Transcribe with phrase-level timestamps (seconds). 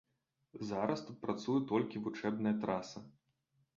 [0.69, 2.99] Зараз тут працуе толькі вучэбная траса.